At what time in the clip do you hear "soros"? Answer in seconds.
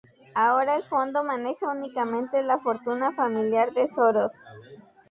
3.87-4.31